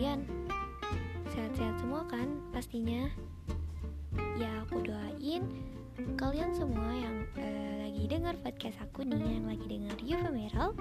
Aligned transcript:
kalian? 0.00 0.24
Sehat-sehat 1.28 1.76
semua 1.76 2.08
kan 2.08 2.24
pastinya? 2.56 3.12
Ya 4.40 4.48
aku 4.64 4.80
doain 4.80 5.44
kalian 6.16 6.56
semua 6.56 6.88
yang 6.96 7.28
uh, 7.36 7.84
lagi 7.84 8.08
dengar 8.08 8.32
podcast 8.40 8.80
aku 8.80 9.04
nih, 9.04 9.20
yang 9.20 9.44
lagi 9.44 9.68
dengar 9.68 9.92
Yuva 10.00 10.32
Meral 10.32 10.72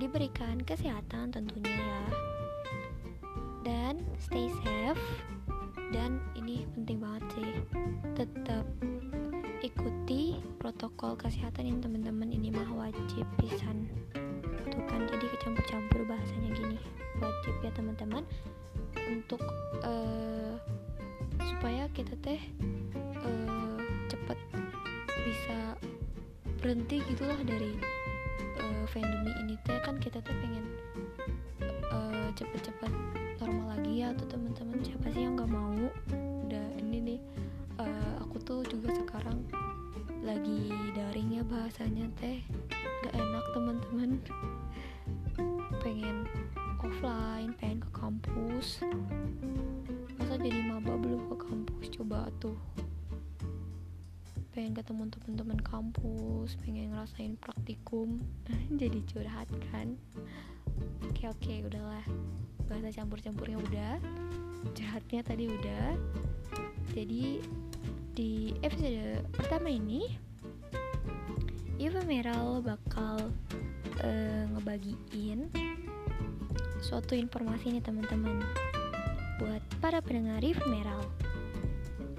diberikan 0.00 0.64
kesehatan 0.64 1.28
tentunya 1.28 1.76
ya. 1.76 2.04
Dan 3.60 4.00
stay 4.16 4.48
safe 4.64 5.04
dan 5.92 6.24
ini 6.40 6.64
penting 6.72 7.04
banget 7.04 7.24
sih 7.36 7.52
tetap 8.16 8.64
ikuti 9.60 10.40
protokol 10.56 11.20
kesehatan 11.20 11.68
yang 11.68 11.78
teman-teman 11.84 12.32
ini 12.32 12.48
mah 12.48 12.88
wajib 12.88 13.28
pisan 13.36 13.92
tuh 14.78 14.86
kan 14.86 15.02
jadi 15.10 15.26
kecampur-campur 15.34 16.06
bahasanya 16.06 16.54
gini. 16.54 16.78
Wajib 17.18 17.54
ya 17.66 17.70
teman-teman. 17.74 18.22
Untuk 19.10 19.42
uh, 19.82 20.54
supaya 21.42 21.90
kita 21.90 22.14
teh 22.22 22.38
uh, 23.26 23.82
cepet 24.06 24.38
bisa 25.26 25.74
berhenti 26.62 27.02
gitulah 27.10 27.38
dari 27.42 27.74
uh, 28.62 28.84
pandemi 28.94 29.34
ini 29.42 29.58
teh. 29.66 29.82
Kan 29.82 29.98
kita 29.98 30.22
teh 30.22 30.36
pengen 30.38 30.66
uh, 31.90 32.30
cepet-cepet 32.38 32.92
normal 33.42 33.74
lagi 33.74 34.06
ya. 34.06 34.14
Tuh 34.14 34.30
teman-teman 34.30 34.78
siapa 34.86 35.10
sih 35.10 35.26
yang 35.26 35.34
nggak 35.34 35.50
mau? 35.50 35.74
Udah 36.46 36.66
ini 36.78 36.98
nih 37.02 37.20
uh, 37.82 38.22
aku 38.22 38.38
tuh 38.46 38.62
juga 38.70 38.94
sekarang 38.94 39.42
lagi 40.22 40.70
daring 40.94 41.40
ya 41.40 41.42
bahasanya 41.46 42.06
teh 42.20 42.38
teman-teman. 43.58 44.22
Pengen 45.82 46.30
offline 46.78 47.50
pengen 47.58 47.82
ke 47.82 47.90
kampus. 47.90 48.86
Masa 50.14 50.38
jadi 50.38 50.62
maba 50.62 50.94
belum 50.94 51.26
ke 51.34 51.36
kampus? 51.42 51.90
Coba 51.90 52.30
tuh. 52.38 52.54
Pengen 54.54 54.78
ketemu 54.78 55.10
teman-teman 55.10 55.58
kampus 55.58 56.54
pengen 56.62 56.94
ngerasain 56.94 57.34
praktikum. 57.38 58.22
Jadi 58.80 59.02
curhat 59.06 59.46
kan? 59.70 59.94
Oke 61.10 61.30
oke 61.30 61.54
udahlah. 61.66 62.02
Bahasa 62.66 62.90
campur-campurnya 62.94 63.58
udah. 63.58 63.94
Curhatnya 64.74 65.22
tadi 65.22 65.46
udah. 65.46 65.94
Jadi 66.94 67.42
di 68.18 68.50
episode 68.66 69.22
pertama 69.30 69.70
ini 69.70 70.27
Yuva 71.78 72.02
Meral 72.02 72.58
bakal 72.58 73.30
uh, 74.02 74.44
ngebagiin 74.50 75.46
suatu 76.82 77.14
informasi 77.14 77.78
nih 77.78 77.82
teman-teman 77.86 78.42
buat 79.38 79.62
para 79.78 80.02
pendengar 80.02 80.42
Yuva 80.42 80.66
Meral. 80.66 81.06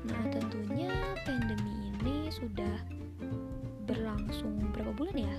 Nah 0.08 0.24
tentunya 0.32 0.96
pandemi 1.28 1.92
ini 1.92 2.32
sudah 2.32 2.80
berlangsung 3.84 4.64
berapa 4.72 4.96
bulan 4.96 5.28
ya? 5.28 5.36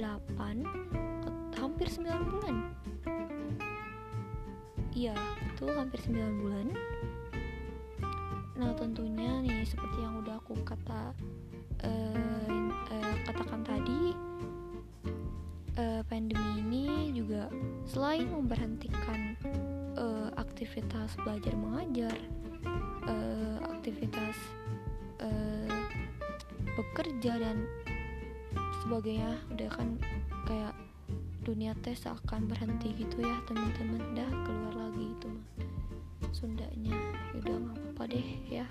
8 0.00 1.60
hampir 1.60 1.92
9 1.92 2.32
bulan. 2.32 2.56
Iya, 4.96 5.12
itu 5.52 5.68
hampir 5.76 6.00
9 6.08 6.40
bulan. 6.40 6.72
Nah, 8.56 8.72
tentunya 8.72 9.44
nih 9.44 9.68
seperti 9.68 10.00
yang 10.00 10.24
udah 10.24 10.40
aku 10.40 10.56
kata 10.64 11.12
uh, 11.84 12.65
katakan 13.36 13.68
tadi 13.68 14.16
uh, 15.76 16.00
pandemi 16.08 16.64
ini 16.64 17.12
juga 17.12 17.52
selain 17.84 18.24
memberhentikan 18.32 19.36
uh, 20.00 20.32
aktivitas 20.40 21.12
belajar 21.20 21.52
mengajar, 21.52 22.16
uh, 23.04 23.60
aktivitas 23.76 24.40
uh, 25.20 25.68
bekerja 26.80 27.36
dan 27.36 27.68
sebagainya, 28.80 29.36
udah 29.52 29.68
kan 29.68 30.00
kayak 30.48 30.72
dunia 31.44 31.76
tes 31.84 32.08
akan 32.08 32.48
berhenti 32.48 32.96
gitu 32.96 33.20
ya 33.20 33.36
teman-teman, 33.44 34.16
dah 34.16 34.30
keluar 34.48 34.88
lagi 34.88 35.12
itu 35.12 35.28
mah 35.28 35.44
Sundanya, 36.32 36.96
yaudah 37.36 37.52
nggak 37.52 37.76
apa-apa 37.84 38.16
deh 38.16 38.28
ya, 38.48 38.64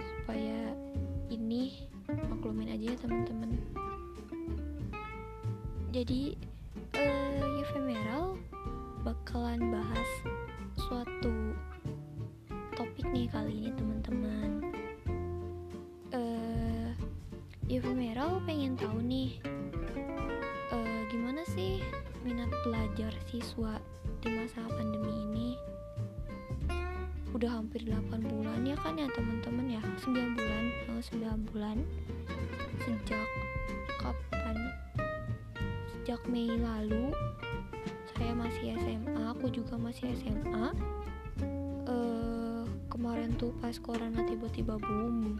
supaya 0.00 0.72
ini 1.28 1.89
maklumin 2.40 2.72
aja 2.72 2.96
ya 2.96 2.96
teman-teman. 3.04 3.52
Jadi 5.92 6.40
uh, 6.96 7.76
Meral 7.84 8.40
bakalan 9.04 9.60
bahas 9.68 10.08
suatu 10.72 11.52
topik 12.80 13.04
nih 13.12 13.28
kali 13.28 13.60
ini 13.60 13.70
teman-teman. 13.76 14.72
Uh, 16.16 17.92
Meral 17.92 18.40
pengen 18.48 18.72
tahu 18.72 19.04
nih 19.04 19.36
uh, 20.72 21.00
gimana 21.12 21.44
sih 21.44 21.84
minat 22.24 22.48
belajar 22.64 23.12
siswa 23.28 23.76
di 24.24 24.32
masa 24.32 24.64
pandemi 24.64 25.12
ini? 25.28 25.48
Udah 27.36 27.60
hampir 27.60 27.84
8 27.84 28.16
bulan 28.24 28.64
ya 28.64 28.80
kan 28.80 28.96
ya 28.96 29.12
teman-teman 29.12 29.76
ya? 29.76 29.84
9 30.00 30.40
bulan 30.40 30.64
9 31.04 31.48
bulan 31.52 31.84
sejak 32.80 33.28
kapan? 34.00 34.56
Sejak 35.92 36.20
Mei 36.28 36.48
lalu 36.48 37.12
saya 38.16 38.32
masih 38.32 38.76
SMA 38.80 39.24
aku 39.32 39.52
juga 39.52 39.76
masih 39.76 40.12
SMA 40.20 40.72
uh, 41.88 42.64
kemarin 42.88 43.32
tuh 43.36 43.52
pas 43.60 43.76
corona 43.80 44.24
tiba-tiba 44.24 44.80
boom 44.80 45.36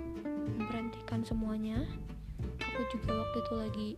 memberhentikan 0.57 1.25
semuanya. 1.25 1.85
Aku 2.41 2.81
juga 2.93 3.21
waktu 3.25 3.37
itu 3.41 3.55
lagi 3.57 3.89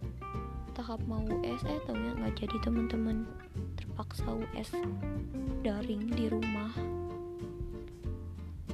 tahap 0.75 0.99
mau 1.07 1.23
US 1.23 1.63
eh 1.67 1.79
tahunya 1.87 2.19
nggak 2.19 2.35
jadi 2.47 2.57
teman-teman. 2.63 3.27
Terpaksa 3.79 4.31
US 4.35 4.71
daring 5.63 6.11
di 6.11 6.27
rumah. 6.31 6.75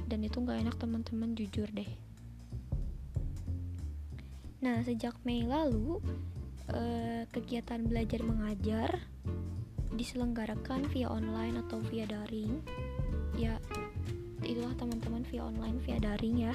Dan 0.09 0.25
itu 0.25 0.41
nggak 0.41 0.65
enak 0.65 0.75
teman-teman 0.81 1.37
jujur 1.37 1.69
deh 1.69 2.08
nah 4.59 4.83
sejak 4.83 5.15
Mei 5.23 5.47
lalu 5.47 6.03
eh, 6.73 7.23
kegiatan 7.31 7.83
belajar 7.87 8.21
mengajar 8.23 8.89
diselenggarakan 9.95 10.87
via 10.91 11.11
online 11.11 11.59
atau 11.67 11.83
via 11.91 12.07
daring. 12.07 12.61
Ya 13.35 13.59
itulah 14.45 14.71
teman-teman 14.79 15.27
via 15.27 15.43
online 15.43 15.77
via 15.83 15.99
daring 15.99 16.49
ya. 16.49 16.53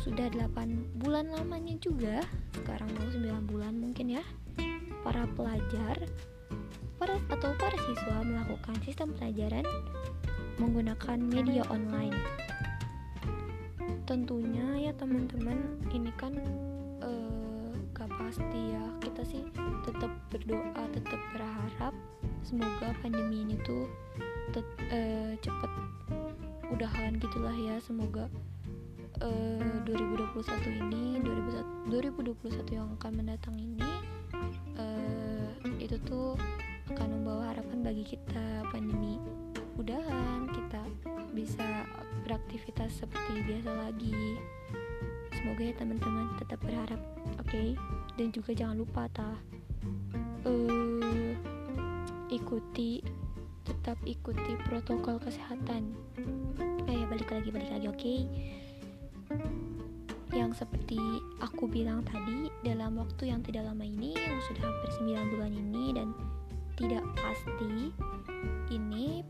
Sudah 0.00 0.28
8 0.32 1.00
bulan 1.00 1.32
lamanya 1.32 1.80
juga 1.80 2.20
sekarang 2.52 2.92
mau 2.92 3.08
9 3.08 3.50
bulan 3.50 3.72
mungkin 3.76 4.20
ya 4.20 4.24
para 5.00 5.28
pelajar 5.36 5.96
para 6.96 7.20
atau 7.28 7.52
para 7.60 7.76
siswa 7.88 8.24
melakukan 8.24 8.76
sistem 8.84 9.12
pelajaran 9.16 9.64
menggunakan 10.56 11.18
media 11.20 11.64
online 11.68 12.14
tentunya 14.04 14.88
ya 14.88 14.92
teman-teman. 14.96 15.80
Ini 15.92 16.12
kan 16.20 16.36
gak 17.94 18.10
pasti 18.18 18.74
ya 18.74 18.84
kita 19.00 19.22
sih 19.22 19.42
tetap 19.86 20.10
berdoa 20.28 20.82
tetap 20.90 21.20
berharap 21.30 21.94
semoga 22.42 22.90
pandemi 23.00 23.46
ini 23.46 23.56
tuh 23.62 23.86
tet, 24.50 24.66
uh, 24.90 25.32
cepet 25.38 25.72
udahan 26.74 27.16
gitulah 27.22 27.54
ya. 27.54 27.78
Semoga 27.78 28.26
uh, 29.22 29.72
2021 29.86 30.36
ini 30.84 31.22
2021 31.88 32.76
yang 32.76 32.90
akan 32.98 33.12
mendatang 33.14 33.56
ini 33.56 33.88
uh, 34.74 35.48
itu 35.78 35.94
tuh 36.02 36.34
akan 36.92 37.08
membawa 37.08 37.54
harapan 37.54 37.78
bagi 37.80 38.04
kita 38.04 38.68
pandemi 38.74 39.22
udahan 39.78 40.50
kita 40.50 40.82
bisa 41.34 41.66
beraktivitas 42.22 42.94
seperti 43.02 43.42
biasa 43.42 43.70
lagi 43.74 44.38
semoga 45.34 45.62
ya 45.66 45.74
teman-teman 45.74 46.30
tetap 46.38 46.62
berharap 46.62 47.02
oke 47.42 47.50
okay? 47.50 47.74
dan 48.14 48.30
juga 48.30 48.54
jangan 48.54 48.78
lupa 48.78 49.10
ta 49.10 49.34
uh, 50.46 51.34
ikuti 52.30 53.02
tetap 53.66 53.98
ikuti 54.06 54.54
protokol 54.70 55.18
kesehatan 55.18 55.90
eh 56.86 57.02
balik 57.10 57.34
lagi 57.34 57.50
balik 57.50 57.70
lagi 57.74 57.86
oke 57.90 57.98
okay? 57.98 58.18
yang 60.30 60.54
seperti 60.54 60.98
aku 61.42 61.66
bilang 61.66 62.06
tadi 62.06 62.46
dalam 62.62 62.98
waktu 62.98 63.34
yang 63.34 63.42
tidak 63.42 63.66
lama 63.66 63.82
ini 63.82 64.14
yang 64.14 64.38
sudah 64.46 64.62
hampir 64.62 64.90
9 65.02 65.32
bulan 65.34 65.52
ini 65.54 65.84
dan 65.94 66.08
tidak 66.78 67.06
pasti 67.18 67.90
ini 68.70 69.22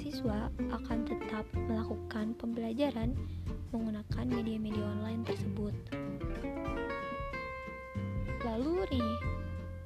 atau 0.00 0.08
para 0.08 0.16
siswa 0.16 0.38
akan 0.72 0.98
tetap 1.04 1.44
melakukan 1.68 2.32
pembelajaran 2.40 3.12
menggunakan 3.70 4.26
media-media 4.32 4.80
online 4.80 5.22
tersebut. 5.28 5.74
Lalu 8.40 8.88
nih, 8.96 9.12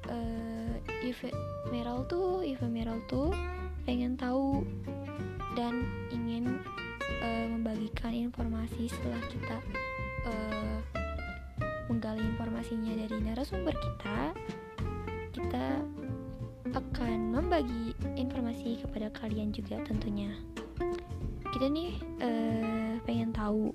uh, 0.07 0.73
ephemeral 1.03 2.07
tuh 2.07 2.47
ephemeral 2.47 2.97
tuh 3.11 3.35
pengen 3.83 4.15
tahu 4.15 4.63
dan 5.59 5.83
ingin 6.09 6.63
uh, 7.19 7.45
membagikan 7.51 8.15
informasi 8.15 8.87
setelah 8.87 9.19
kita 9.27 9.57
uh, 10.31 10.79
menggali 11.91 12.23
informasinya 12.23 12.95
dari 12.97 13.17
narasumber 13.21 13.75
kita 13.75 14.19
kita 15.35 15.67
akan 16.73 17.35
membagi 17.35 17.94
kepada 18.79 19.11
kalian 19.15 19.55
juga 19.55 19.79
tentunya. 19.83 20.31
Kita 21.51 21.71
nih 21.71 21.95
uh, 22.19 22.99
pengen 23.07 23.31
tahu 23.31 23.71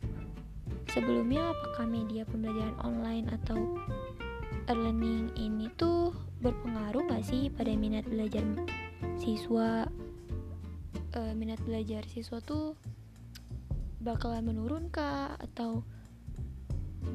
sebelumnya 0.92 1.54
apakah 1.54 1.86
media 1.88 2.28
pembelajaran 2.28 2.76
online 2.84 3.32
atau 3.40 3.78
e-learning 4.68 5.32
ini 5.38 5.72
tuh 5.80 6.12
berpengaruh 6.44 7.08
gak 7.08 7.24
sih 7.24 7.48
pada 7.48 7.72
minat 7.72 8.04
belajar 8.04 8.44
siswa? 9.16 9.88
Uh, 11.10 11.32
minat 11.34 11.58
belajar 11.66 12.04
siswa 12.06 12.38
tuh 12.44 12.76
bakalan 14.04 14.44
menurun 14.52 14.92
kah? 14.92 15.38
Atau 15.40 15.86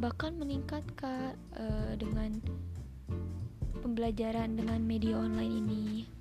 bahkan 0.02 0.34
meningkat 0.36 0.82
kah 0.98 1.38
uh, 1.56 1.94
dengan 1.96 2.42
pembelajaran 3.86 4.58
dengan 4.58 4.82
media 4.82 5.14
online 5.14 5.62
ini 5.62 6.15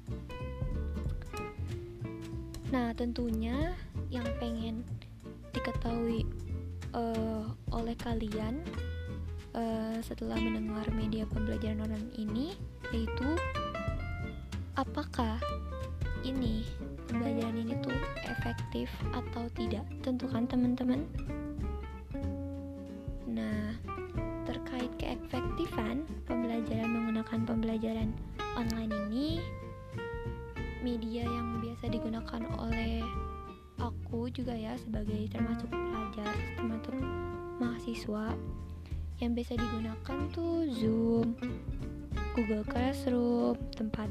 nah 2.74 2.90
tentunya 2.90 3.70
yang 4.10 4.26
pengen 4.42 4.82
diketahui 5.54 6.26
uh, 6.90 7.46
oleh 7.70 7.94
kalian 8.02 8.66
uh, 9.54 9.94
setelah 10.02 10.34
mendengar 10.34 10.82
media 10.90 11.22
pembelajaran 11.30 11.86
online 11.86 12.10
ini 12.18 12.58
yaitu 12.90 13.38
apakah 14.74 15.38
ini 16.26 16.66
pembelajaran 17.06 17.62
ini 17.62 17.78
tuh 17.78 17.94
efektif 18.26 18.90
atau 19.14 19.46
tidak? 19.54 19.86
Tentukan 20.02 20.50
teman-teman 20.50 21.06
digunakan 32.24 32.56
oleh 32.56 33.04
aku 33.76 34.32
juga 34.32 34.56
ya 34.56 34.72
sebagai 34.80 35.28
termasuk 35.28 35.68
pelajar 35.68 36.32
termasuk 36.56 36.96
mahasiswa 37.60 38.32
yang 39.20 39.36
biasa 39.36 39.60
digunakan 39.60 40.18
tuh 40.32 40.64
Zoom, 40.72 41.36
Google 42.32 42.64
Classroom, 42.64 43.60
tempat 43.76 44.08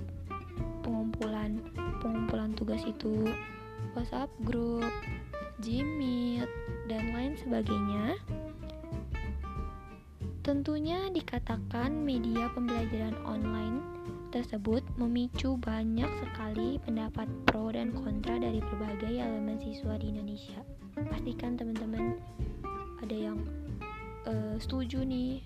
pengumpulan 0.86 1.58
pengumpulan 2.06 2.54
tugas 2.54 2.86
itu, 2.86 3.26
WhatsApp 3.98 4.30
group, 4.46 4.86
Gmeet, 5.66 6.48
dan 6.86 7.18
lain 7.18 7.34
sebagainya. 7.42 8.14
Tentunya 10.46 11.10
dikatakan 11.10 11.98
media 11.98 12.46
pembelajaran 12.54 13.18
online 13.26 13.82
tersebut 14.34 14.82
memicu 14.98 15.62
banyak 15.62 16.10
sekali 16.18 16.82
pendapat 16.82 17.30
pro 17.46 17.70
dan 17.70 17.94
kontra 17.94 18.42
dari 18.42 18.58
berbagai 18.66 19.14
elemen 19.22 19.62
siswa 19.62 19.94
di 20.02 20.10
Indonesia. 20.10 20.58
Pastikan 20.98 21.54
teman-teman 21.54 22.18
ada 22.98 23.14
yang 23.14 23.38
uh, 24.26 24.58
setuju 24.58 25.06
nih 25.06 25.38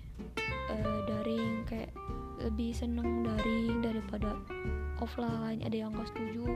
uh, 0.72 0.98
daring 1.04 1.68
kayak 1.68 1.92
lebih 2.40 2.72
seneng 2.72 3.28
daring 3.28 3.84
daripada 3.84 4.40
offline. 5.04 5.60
Ada 5.60 5.84
yang 5.84 5.92
gak 5.92 6.08
setuju 6.08 6.48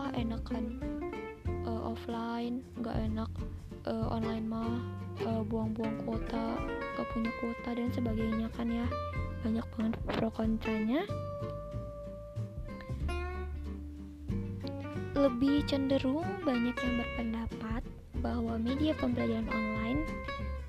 ah 0.00 0.08
enakan 0.16 0.80
uh, 1.68 1.92
offline 1.92 2.64
nggak 2.80 2.96
enak 3.12 3.30
uh, 3.84 4.08
online 4.08 4.48
mah 4.48 4.80
buang-buang 5.52 6.00
uh, 6.00 6.02
kuota 6.08 6.56
gak 6.96 7.06
punya 7.12 7.30
kuota 7.44 7.70
dan 7.76 7.92
sebagainya 7.92 8.48
kan 8.56 8.72
ya. 8.72 8.88
Banyak 9.44 9.68
banget 9.76 10.00
pro 10.16 10.32
kontranya 10.32 11.04
lebih 15.14 15.62
cenderung 15.70 16.26
banyak 16.42 16.74
yang 16.74 16.94
berpendapat 16.98 17.82
bahwa 18.18 18.58
media 18.58 18.90
pembelajaran 18.98 19.46
online 19.46 20.02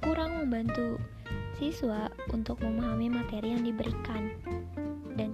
kurang 0.06 0.38
membantu 0.38 1.02
siswa 1.58 2.14
untuk 2.30 2.62
memahami 2.62 3.10
materi 3.10 3.58
yang 3.58 3.66
diberikan. 3.66 4.30
Dan 5.18 5.34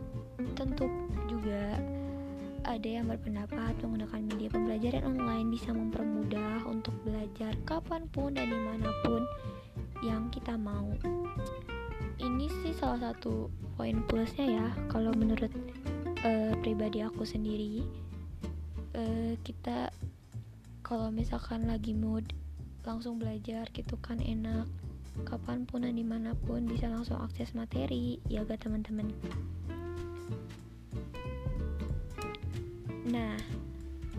tentu 0.55 0.87
juga 1.27 1.75
ada 2.63 2.87
yang 2.87 3.11
berpendapat 3.11 3.75
menggunakan 3.83 4.21
media 4.31 4.47
pembelajaran 4.47 5.03
online 5.03 5.47
bisa 5.51 5.75
mempermudah 5.75 6.63
untuk 6.71 6.95
belajar 7.03 7.51
kapan 7.67 8.07
pun 8.15 8.31
dan 8.31 8.47
di 8.47 8.59
mana 8.63 8.89
pun 9.03 9.27
yang 10.05 10.31
kita 10.31 10.55
mau. 10.55 10.87
Ini 12.15 12.47
sih 12.63 12.71
salah 12.77 13.11
satu 13.11 13.51
poin 13.75 14.05
plusnya 14.07 14.45
ya 14.45 14.67
kalau 14.87 15.11
menurut 15.11 15.49
uh, 16.23 16.53
pribadi 16.61 17.01
aku 17.01 17.25
sendiri 17.25 17.81
uh, 18.95 19.33
kita 19.43 19.91
kalau 20.81 21.07
misalkan 21.07 21.71
lagi 21.71 21.95
mood 21.95 22.27
langsung 22.83 23.21
belajar 23.21 23.69
gitu 23.71 23.95
kan 24.01 24.19
enak. 24.19 24.67
Kapan 25.27 25.67
pun 25.67 25.83
dan 25.83 25.99
di 25.99 26.07
mana 26.07 26.31
pun 26.33 26.63
bisa 26.65 26.87
langsung 26.87 27.19
akses 27.19 27.51
materi. 27.51 28.17
Ya 28.31 28.43
gak 28.47 28.63
teman-teman. 28.63 29.11
Nah 33.07 33.35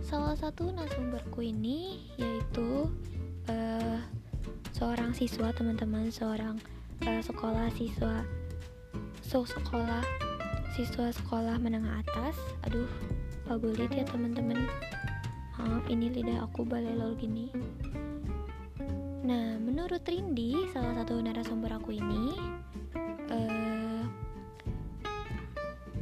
salah 0.04 0.36
satu 0.36 0.68
narasumberku 0.68 1.40
ini 1.40 2.08
yaitu 2.20 2.92
uh, 3.48 3.98
seorang 4.76 5.16
siswa 5.16 5.50
teman-teman. 5.56 6.12
Seorang 6.12 6.60
uh, 7.08 7.20
sekolah 7.24 7.72
siswa. 7.76 8.24
So 9.24 9.48
sekolah 9.48 10.04
siswa 10.76 11.08
sekolah 11.08 11.56
menengah 11.56 12.04
atas. 12.04 12.36
Aduh 12.68 12.88
fabulit 13.44 13.90
ya 13.92 14.04
teman-teman. 14.08 14.68
Maaf 15.58 15.86
ini 15.86 16.10
lidah 16.10 16.46
aku 16.46 16.66
balelol 16.66 17.14
gini. 17.14 17.52
Nah 19.22 19.58
menurut 19.62 20.02
Rindi 20.02 20.66
salah 20.74 20.98
satu 20.98 21.22
narasumber 21.22 21.78
aku 21.78 21.94
ini 21.94 22.34
uh, 23.30 24.02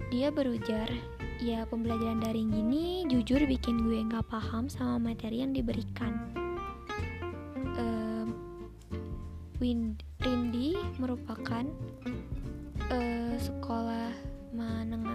dia 0.08 0.32
berujar 0.32 0.88
ya 1.40 1.64
pembelajaran 1.68 2.20
daring 2.20 2.52
gini 2.52 3.08
jujur 3.08 3.40
bikin 3.48 3.84
gue 3.84 4.04
nggak 4.04 4.28
paham 4.28 4.68
sama 4.68 5.10
materi 5.10 5.40
yang 5.44 5.52
diberikan. 5.56 6.32
Uh, 7.76 8.28
Wind 9.60 10.00
Rindi 10.20 10.76
merupakan 10.96 11.64
uh, 12.92 13.34
sekolah 13.36 14.12
menengah 14.52 15.09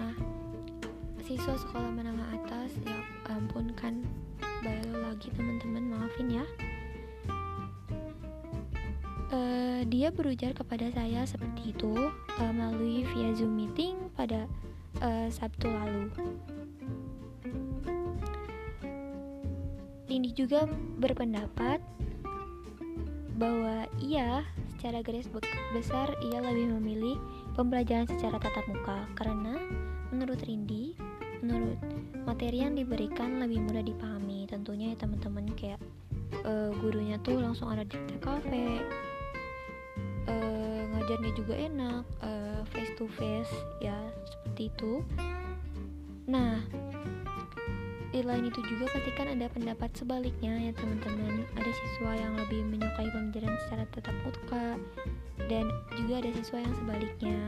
siswa 1.36 1.52
sekolah 1.68 1.92
menengah 1.92 2.32
atas 2.32 2.72
ya 2.80 2.96
ampun 3.28 3.68
kan 3.76 4.00
bayo 4.64 5.04
lagi 5.04 5.28
teman-teman 5.36 5.84
maafin 5.92 6.40
ya. 6.40 6.44
Uh, 9.28 9.84
dia 9.84 10.08
berujar 10.08 10.56
kepada 10.56 10.88
saya 10.96 11.28
seperti 11.28 11.76
itu 11.76 11.92
uh, 12.40 12.52
melalui 12.56 13.04
via 13.12 13.36
zoom 13.36 13.52
meeting 13.52 14.08
pada 14.16 14.48
uh, 15.04 15.28
Sabtu 15.28 15.68
lalu. 15.68 16.08
Ini 20.08 20.32
juga 20.32 20.64
berpendapat 20.96 21.84
bahwa 23.36 23.84
ia 24.00 24.40
secara 24.72 25.04
garis 25.04 25.28
besar 25.76 26.16
ia 26.32 26.40
lebih 26.40 26.80
memilih 26.80 27.20
pembelajaran 27.52 28.08
secara 28.08 28.40
tatap 28.40 28.64
muka. 28.72 29.04
Karena 29.12 29.60
menurut 30.08 30.40
Rindi 30.40 31.05
menurut 31.46 31.78
materi 32.26 32.66
yang 32.66 32.74
diberikan 32.74 33.38
lebih 33.38 33.62
mudah 33.62 33.86
dipahami. 33.86 34.50
Tentunya 34.50 34.92
ya 34.92 35.06
teman-teman 35.06 35.46
kayak 35.54 35.78
uh, 36.42 36.74
gurunya 36.82 37.22
tuh 37.22 37.38
langsung 37.38 37.70
ada 37.70 37.86
di 37.86 37.94
TKV 37.94 38.50
uh, 40.26 40.80
ngajarnya 40.90 41.32
juga 41.38 41.54
enak 41.54 42.02
uh, 42.18 42.60
face 42.74 42.90
to 42.98 43.06
face 43.14 43.54
ya 43.78 43.94
seperti 44.26 44.74
itu. 44.74 44.92
Nah 46.26 46.66
di 48.10 48.24
lain 48.24 48.48
itu 48.48 48.64
juga 48.66 48.90
pastikan 48.96 49.28
ada 49.38 49.46
pendapat 49.46 49.90
sebaliknya 49.94 50.50
ya 50.66 50.72
teman-teman. 50.74 51.46
Ada 51.54 51.70
siswa 51.70 52.10
yang 52.18 52.34
lebih 52.42 52.66
menyukai 52.74 53.06
pembelajaran 53.14 53.54
secara 53.62 53.84
tetap 53.94 54.16
muka 54.26 54.66
dan 55.46 55.70
juga 55.94 56.26
ada 56.26 56.30
siswa 56.42 56.58
yang 56.58 56.74
sebaliknya. 56.74 57.38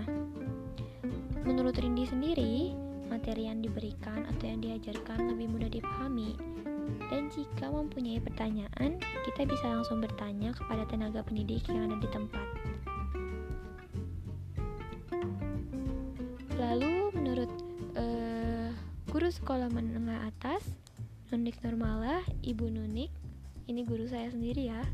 Menurut 1.43 1.75
Rindi 1.81 2.05
sendiri 2.05 2.55
materi 3.09 3.49
yang 3.49 3.65
diberikan 3.65 4.29
atau 4.29 4.45
yang 4.45 4.61
diajarkan 4.61 5.33
lebih 5.35 5.49
mudah 5.49 5.71
dipahami. 5.73 6.37
Dan 7.09 7.33
jika 7.33 7.69
mempunyai 7.69 8.21
pertanyaan, 8.21 9.01
kita 9.25 9.45
bisa 9.49 9.67
langsung 9.69 10.01
bertanya 10.01 10.53
kepada 10.53 10.85
tenaga 10.89 11.21
pendidik 11.25 11.65
yang 11.69 11.89
ada 11.89 11.97
di 12.01 12.09
tempat. 12.13 12.47
Lalu 16.57 17.13
menurut 17.17 17.53
uh, 17.97 18.69
Guru 19.09 19.33
sekolah 19.33 19.73
menengah 19.73 20.29
atas, 20.29 20.61
Nunik 21.33 21.65
Nurmala, 21.65 22.21
Ibu 22.45 22.69
Nunik, 22.69 23.09
ini 23.65 23.81
guru 23.89 24.05
saya 24.05 24.29
sendiri 24.29 24.69
ya, 24.69 24.85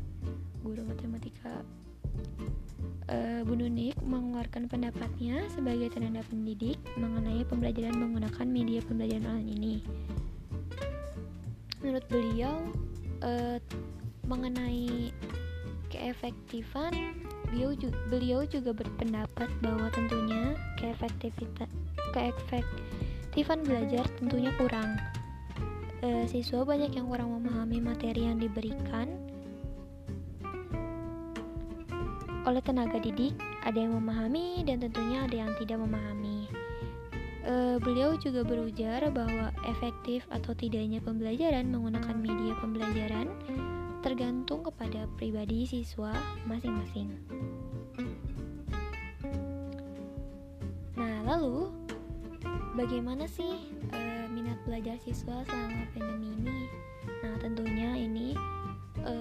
guru 0.63 0.87
matematika 0.87 1.67
uh, 3.09 3.41
Bu 3.45 3.57
Nunik 3.57 3.97
mengeluarkan 4.01 4.69
pendapatnya 4.69 5.45
sebagai 5.53 5.93
tenaga 5.93 6.25
pendidik 6.29 6.77
mengenai 6.97 7.45
pembelajaran 7.45 7.95
menggunakan 7.95 8.47
media 8.47 8.79
pembelajaran 8.85 9.25
online 9.25 9.51
ini. 9.51 9.75
Menurut 11.81 12.05
beliau, 12.09 12.55
uh, 13.21 13.57
mengenai 14.25 15.13
keefektifan, 15.93 16.91
beliau 17.49 17.71
juga, 17.77 17.97
beliau 18.09 18.41
juga 18.43 18.73
berpendapat 18.73 19.47
bahwa 19.61 19.87
tentunya 19.93 20.57
keefektivitas 20.81 21.69
keefektifan 22.11 23.59
belajar 23.63 24.07
tentunya 24.19 24.51
kurang 24.55 24.95
e, 25.99 26.23
siswa 26.31 26.63
banyak 26.63 26.95
yang 26.95 27.07
kurang 27.11 27.35
memahami 27.35 27.83
materi 27.83 28.27
yang 28.27 28.39
diberikan 28.39 29.14
oleh 32.45 32.61
tenaga 32.61 33.01
didik, 33.01 33.33
ada 33.65 33.75
yang 33.75 33.97
memahami 33.97 34.61
dan 34.69 34.77
tentunya 34.77 35.25
ada 35.25 35.35
yang 35.45 35.51
tidak 35.57 35.81
memahami. 35.81 36.45
E, 37.45 37.81
beliau 37.81 38.13
juga 38.21 38.45
berujar 38.45 39.09
bahwa 39.09 39.49
efektif 39.65 40.25
atau 40.29 40.53
tidaknya 40.53 41.01
pembelajaran 41.01 41.65
menggunakan 41.69 42.15
media 42.17 42.53
pembelajaran 42.61 43.27
tergantung 44.05 44.61
kepada 44.61 45.09
pribadi 45.17 45.65
siswa 45.65 46.13
masing-masing. 46.45 47.17
Nah, 50.93 51.15
lalu 51.25 51.73
bagaimana 52.77 53.25
sih 53.25 53.73
e, 53.89 53.99
minat 54.29 54.61
belajar 54.69 55.01
siswa 55.01 55.41
selama 55.49 55.89
pandemi 55.97 56.29
ini? 56.37 56.59
Nah, 57.25 57.33
tentunya 57.41 57.97
ini 57.97 58.37
e, 59.01 59.13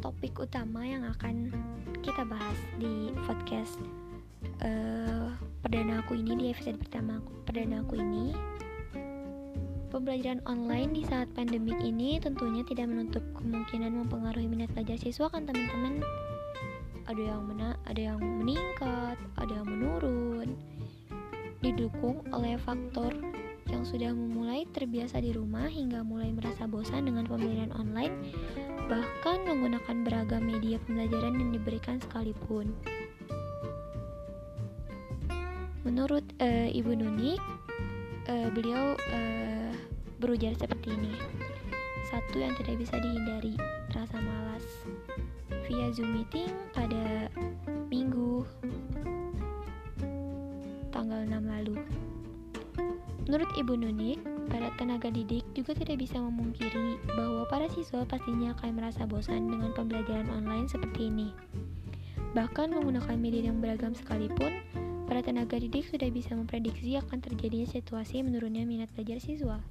topik 0.00 0.40
utama 0.40 0.82
yang 0.82 1.04
akan 1.04 1.52
kita 2.00 2.24
bahas 2.24 2.56
di 2.80 3.12
podcast 3.28 3.76
uh, 4.64 5.28
perdana 5.60 6.00
aku 6.00 6.16
ini 6.16 6.32
di 6.36 6.46
episode 6.48 6.80
pertama 6.80 7.20
aku, 7.20 7.32
perdana 7.44 7.84
aku 7.84 8.00
ini. 8.00 8.32
Pembelajaran 9.90 10.40
online 10.46 10.94
di 10.94 11.02
saat 11.02 11.26
pandemik 11.34 11.76
ini 11.82 12.22
tentunya 12.22 12.62
tidak 12.62 12.88
menutup 12.88 13.24
kemungkinan 13.36 13.90
mempengaruhi 13.90 14.46
minat 14.46 14.70
belajar 14.72 14.96
siswa 14.96 15.28
kan 15.28 15.44
teman-teman. 15.44 16.00
Ada 17.10 17.22
yang 17.34 17.42
mena 17.42 17.74
ada 17.90 18.14
yang 18.14 18.22
meningkat, 18.22 19.18
ada 19.36 19.52
yang 19.52 19.66
menurun. 19.66 20.54
Didukung 21.60 22.22
oleh 22.30 22.54
faktor 22.62 23.12
yang 23.70 23.86
sudah 23.86 24.10
memulai 24.10 24.66
terbiasa 24.74 25.22
di 25.22 25.30
rumah 25.30 25.70
hingga 25.70 26.02
mulai 26.02 26.34
merasa 26.34 26.66
bosan 26.66 27.06
dengan 27.06 27.24
pembelajaran 27.24 27.70
online, 27.78 28.34
bahkan 28.90 29.46
menggunakan 29.46 29.96
beragam 30.02 30.42
media 30.42 30.82
pembelajaran 30.82 31.38
yang 31.38 31.50
diberikan 31.54 32.02
sekalipun. 32.02 32.74
Menurut 35.86 36.26
uh, 36.42 36.68
Ibu 36.68 36.92
Nunik, 36.98 37.40
uh, 38.28 38.48
beliau 38.52 38.98
uh, 38.98 39.72
berujar 40.18 40.52
seperti 40.58 40.92
ini. 40.92 41.14
Satu 42.10 42.42
yang 42.42 42.52
tidak 42.58 42.82
bisa 42.82 42.98
dihindari, 42.98 43.54
rasa 43.94 44.18
malas. 44.18 44.66
Via 45.70 45.86
Zoom 45.94 46.18
meeting 46.18 46.50
pada 46.74 47.30
minggu 47.86 48.42
tanggal 50.90 51.22
6 51.22 51.38
lalu. 51.46 51.78
Menurut 53.30 53.54
Ibu 53.54 53.78
Nunik, 53.78 54.18
para 54.50 54.74
tenaga 54.74 55.06
didik 55.06 55.46
juga 55.54 55.70
tidak 55.70 56.02
bisa 56.02 56.18
memungkiri 56.18 56.98
bahwa 57.14 57.46
para 57.46 57.70
siswa 57.70 58.02
pastinya 58.02 58.50
akan 58.58 58.74
merasa 58.74 59.06
bosan 59.06 59.46
dengan 59.46 59.70
pembelajaran 59.70 60.26
online 60.34 60.66
seperti 60.66 61.14
ini. 61.14 61.30
Bahkan 62.34 62.74
menggunakan 62.74 63.14
media 63.14 63.46
yang 63.46 63.62
beragam 63.62 63.94
sekalipun, 63.94 64.50
para 65.06 65.22
tenaga 65.22 65.62
didik 65.62 65.86
sudah 65.86 66.10
bisa 66.10 66.34
memprediksi 66.34 66.98
akan 66.98 67.22
terjadinya 67.22 67.70
situasi 67.70 68.26
menurunnya 68.26 68.66
minat 68.66 68.90
belajar 68.98 69.22
siswa. 69.22 69.62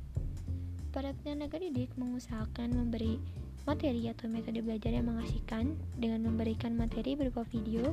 Para 0.96 1.12
tenaga 1.28 1.60
didik 1.60 1.92
mengusahakan 2.00 2.72
memberi 2.72 3.20
materi 3.68 4.08
atau 4.08 4.32
metode 4.32 4.63
belajar 4.63 4.96
yang 4.96 5.12
mengasihkan 5.12 5.75
dengan 6.00 6.32
memberikan 6.32 6.80
materi 6.80 7.20
berupa 7.20 7.44
video 7.44 7.92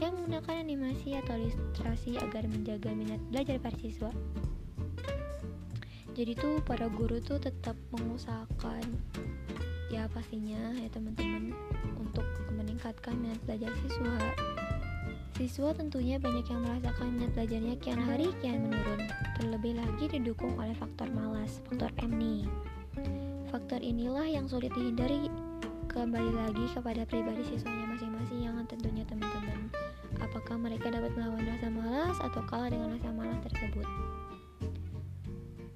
yang 0.00 0.16
menggunakan 0.16 0.64
animasi 0.64 1.20
atau 1.20 1.36
ilustrasi 1.36 2.16
agar 2.24 2.48
menjaga 2.48 2.88
minat 2.96 3.20
belajar 3.28 3.60
para 3.60 3.76
siswa 3.76 4.08
jadi 6.14 6.30
tuh 6.38 6.62
para 6.62 6.86
guru 6.86 7.18
tuh 7.18 7.42
tetap 7.42 7.74
mengusahakan 7.90 8.86
ya 9.90 10.06
pastinya 10.14 10.70
ya 10.78 10.86
teman-teman 10.94 11.50
untuk 11.98 12.22
meningkatkan 12.54 13.18
minat 13.18 13.42
belajar 13.42 13.74
siswa. 13.82 14.14
Siswa 15.34 15.74
tentunya 15.74 16.22
banyak 16.22 16.46
yang 16.46 16.62
merasakan 16.62 17.18
minat 17.18 17.34
belajarnya 17.34 17.74
kian 17.82 17.98
hari 17.98 18.30
kian 18.38 18.70
menurun. 18.70 19.10
Terlebih 19.42 19.74
lagi 19.74 20.06
didukung 20.06 20.54
oleh 20.54 20.70
faktor 20.78 21.10
malas, 21.10 21.58
faktor 21.66 21.90
M 21.98 22.14
nih. 22.14 22.46
Faktor 23.50 23.82
inilah 23.82 24.30
yang 24.30 24.46
sulit 24.46 24.70
dihindari. 24.70 25.26
Kembali 25.90 26.30
lagi 26.30 26.64
kepada 26.74 27.02
pribadi 27.06 27.42
siswanya 27.42 27.90
masing-masing 27.90 28.46
yang 28.46 28.54
tentunya 28.70 29.02
teman-teman. 29.10 29.66
Apakah 30.22 30.58
mereka 30.62 30.94
dapat 30.94 31.10
melawan 31.18 31.42
rasa 31.42 31.66
malas 31.70 32.18
atau 32.22 32.42
kalah 32.46 32.70
dengan 32.70 32.94
rasa 32.94 33.10
malas 33.10 33.38
tersebut 33.50 33.86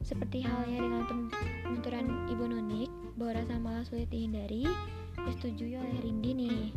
seperti 0.08 0.40
halnya 0.40 0.80
dengan 0.80 1.04
penuturan 1.68 2.08
Ibu 2.32 2.48
Nunik 2.48 2.88
bahwa 3.20 3.44
rasa 3.44 3.60
malas 3.60 3.92
sulit 3.92 4.08
dihindari, 4.08 4.64
disetujui 5.28 5.76
oleh 5.76 6.00
Rindi 6.00 6.32
nih. 6.32 6.72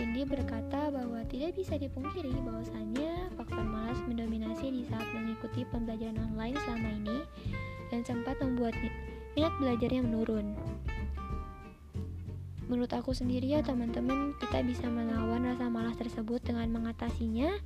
Rindi 0.00 0.24
berkata 0.24 0.88
bahwa 0.88 1.20
tidak 1.28 1.60
bisa 1.60 1.76
dipungkiri 1.76 2.32
bahwasannya 2.40 3.36
faktor 3.36 3.68
malas 3.68 4.00
mendominasi 4.08 4.72
di 4.72 4.82
saat 4.88 5.04
mengikuti 5.12 5.68
pembelajaran 5.68 6.16
online 6.32 6.56
selama 6.64 6.88
ini 7.04 7.18
dan 7.92 8.00
sempat 8.00 8.40
membuat 8.40 8.72
minat 9.36 9.52
belajarnya 9.60 10.00
menurun. 10.00 10.56
Menurut 12.64 12.96
aku 12.96 13.12
sendiri 13.12 13.52
ya 13.52 13.60
teman-teman, 13.60 14.32
kita 14.40 14.64
bisa 14.64 14.88
melawan 14.88 15.44
rasa 15.44 15.68
malas 15.68 16.00
tersebut 16.00 16.40
dengan 16.40 16.72
mengatasinya 16.72 17.60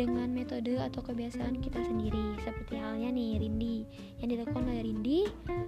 dengan 0.00 0.32
metode 0.32 0.80
atau 0.80 1.04
kebiasaan 1.04 1.60
kita 1.60 1.84
sendiri. 1.84 2.40
Seperti 2.40 2.80
halnya 2.80 3.12
nih 3.12 3.36
Rindi. 3.36 3.84
Yang 4.24 4.28
dilakukan 4.32 4.64
oleh 4.64 4.82
Rindi 4.88 5.18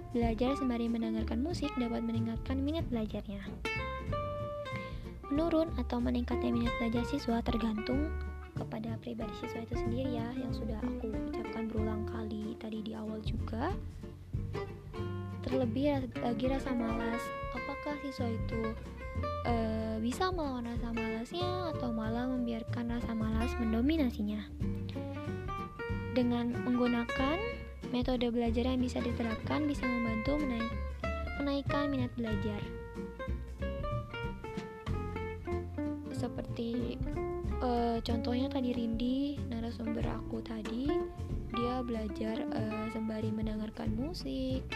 belajar 0.09 0.57
sembari 0.57 0.89
mendengarkan 0.89 1.45
musik 1.45 1.69
dapat 1.77 2.01
meningkatkan 2.01 2.57
minat 2.57 2.81
belajarnya. 2.89 3.45
Menurun 5.29 5.69
atau 5.77 6.01
meningkatnya 6.01 6.49
minat 6.49 6.73
belajar 6.81 7.05
siswa 7.05 7.45
tergantung 7.45 8.09
kepada 8.57 8.97
pribadi 9.05 9.33
siswa 9.37 9.61
itu 9.61 9.77
sendiri 9.77 10.17
ya 10.17 10.25
yang 10.33 10.53
sudah 10.53 10.81
aku 10.81 11.13
ucapkan 11.29 11.69
berulang 11.69 12.01
kali 12.09 12.57
tadi 12.57 12.81
di 12.81 12.97
awal 12.97 13.21
juga. 13.21 13.69
Terlebih 15.45 16.09
lagi 16.25 16.45
rasa 16.49 16.73
malas 16.73 17.21
apakah 17.53 17.93
siswa 18.01 18.25
itu 18.25 18.73
bisa 20.03 20.35
melawan 20.35 20.67
rasa 20.67 20.91
malasnya 20.91 21.71
atau 21.71 21.95
malah 21.95 22.27
membiarkan 22.27 22.91
rasa 22.91 23.15
malas 23.15 23.55
mendominasinya. 23.55 24.43
Dengan 26.11 26.51
menggunakan 26.67 27.39
metode 27.95 28.27
belajar 28.27 28.67
yang 28.67 28.83
bisa 28.83 28.99
diterapkan 28.99 29.63
bisa 29.63 29.87
membantu 29.87 30.43
menaik, 30.43 30.75
menaikkan 31.39 31.87
minat 31.87 32.11
belajar. 32.19 32.59
Seperti 36.11 36.99
e, 37.63 37.69
contohnya 38.03 38.51
tadi 38.51 38.75
Rindi, 38.75 39.39
narasumber 39.47 40.03
aku 40.03 40.43
tadi, 40.43 40.91
dia 41.55 41.79
belajar 41.79 42.43
e, 42.43 42.61
sembari 42.91 43.31
mendengarkan 43.31 43.95
musik, 43.95 44.67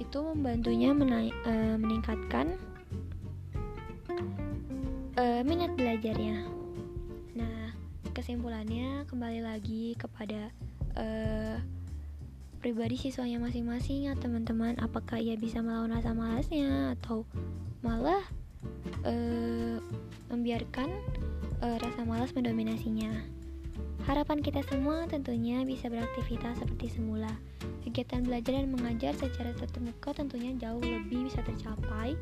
itu 0.00 0.18
membantunya 0.18 0.90
menaik, 0.90 1.36
uh, 1.44 1.76
meningkatkan 1.76 2.56
belajarnya. 5.90 6.46
Nah, 7.34 7.74
kesimpulannya 8.14 9.10
kembali 9.10 9.42
lagi 9.42 9.98
kepada 9.98 10.54
uh, 10.94 11.58
pribadi 12.62 12.94
siswanya 12.94 13.42
masing-masing 13.42 14.06
ya 14.06 14.14
teman-teman. 14.14 14.78
Apakah 14.78 15.18
ia 15.18 15.34
bisa 15.34 15.58
melawan 15.58 15.90
rasa 15.90 16.14
malasnya 16.14 16.94
atau 16.94 17.26
malah 17.82 18.22
uh, 19.02 19.82
membiarkan 20.30 20.94
uh, 21.58 21.74
rasa 21.82 22.06
malas 22.06 22.30
mendominasinya. 22.38 23.10
Harapan 24.06 24.46
kita 24.46 24.62
semua 24.70 25.10
tentunya 25.10 25.66
bisa 25.66 25.90
beraktivitas 25.90 26.62
seperti 26.62 27.02
semula. 27.02 27.34
Kegiatan 27.82 28.22
belajar 28.22 28.62
dan 28.62 28.70
mengajar 28.70 29.10
secara 29.18 29.50
tatap 29.58 29.82
muka 29.82 30.14
tentunya 30.14 30.54
jauh 30.54 30.78
lebih 30.78 31.26
bisa 31.26 31.42
tercapai 31.42 32.14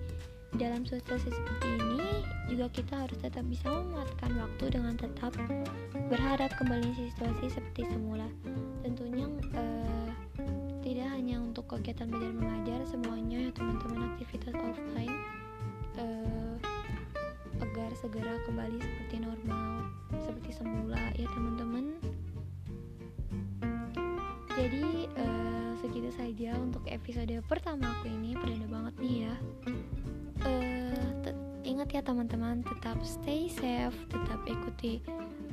dalam 0.57 0.89
situasi 0.89 1.29
seperti 1.29 1.69
ini 1.77 2.25
juga 2.49 2.73
kita 2.73 3.05
harus 3.05 3.19
tetap 3.21 3.45
bisa 3.45 3.69
memanfaatkan 3.69 4.33
waktu 4.41 4.65
dengan 4.73 4.95
tetap 4.97 5.33
berharap 6.09 6.49
kembali 6.57 6.89
situasi 6.97 7.53
seperti 7.53 7.85
semula. 7.93 8.25
Tentunya 8.81 9.29
uh, 9.53 10.09
tidak 10.81 11.13
hanya 11.13 11.37
untuk 11.45 11.69
kegiatan 11.69 12.09
belajar 12.09 12.33
mengajar, 12.33 12.81
semuanya 12.89 13.39
ya 13.45 13.51
teman-teman 13.53 14.17
aktivitas 14.17 14.57
offline 14.57 15.17
uh, 16.01 16.57
agar 17.61 17.91
segera 18.01 18.33
kembali 18.49 18.81
seperti 18.81 19.17
normal, 19.21 19.85
seperti 20.17 20.51
semula 20.57 21.03
ya 21.13 21.29
teman-teman. 21.37 21.93
Jadi 24.57 25.13
uh, 25.13 25.71
segitu 25.79 26.11
saja 26.17 26.57
untuk 26.57 26.83
episode 26.89 27.31
pertama 27.47 27.93
aku 28.01 28.09
ini 28.09 28.35
perdana 28.35 28.67
banget 28.67 28.95
nih 28.99 29.17
ya 29.29 29.35
uh, 30.45 31.33
ingat 31.67 31.89
ya 31.95 32.03
teman-teman 32.03 32.63
tetap 32.67 32.99
stay 33.03 33.47
safe 33.51 33.95
tetap 34.11 34.41
ikuti 34.47 35.03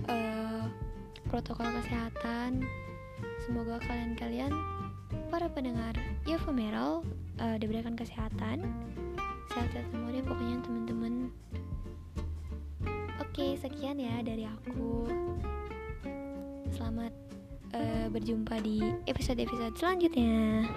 uh, 0.10 0.68
protokol 1.30 1.68
kesehatan. 1.82 2.64
Semoga 3.44 3.78
kalian-kalian 3.86 4.52
para 5.30 5.48
pendengar 5.50 5.94
Yofumeral 6.26 7.06
uh, 7.40 7.58
diberikan 7.60 7.94
kesehatan. 7.94 8.66
Sehat-sehat 9.54 9.88
semua 9.94 10.12
deh 10.12 10.26
pokoknya 10.26 10.60
teman-teman. 10.66 11.14
Oke 13.22 13.60
sekian 13.60 14.00
ya 14.00 14.24
dari 14.24 14.48
aku. 14.48 15.08
Selamat 16.72 17.12
uh, 17.76 18.08
berjumpa 18.12 18.60
di 18.64 18.84
episode-episode 19.08 19.76
selanjutnya 19.76 20.68